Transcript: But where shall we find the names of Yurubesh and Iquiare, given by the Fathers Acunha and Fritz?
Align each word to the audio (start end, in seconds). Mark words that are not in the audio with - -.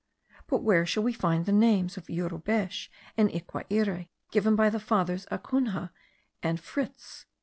But 0.47 0.63
where 0.63 0.83
shall 0.83 1.03
we 1.03 1.13
find 1.13 1.45
the 1.45 1.51
names 1.51 1.95
of 1.95 2.07
Yurubesh 2.07 2.89
and 3.15 3.29
Iquiare, 3.29 4.09
given 4.31 4.55
by 4.55 4.71
the 4.71 4.79
Fathers 4.79 5.27
Acunha 5.29 5.91
and 6.41 6.59
Fritz? 6.59 7.27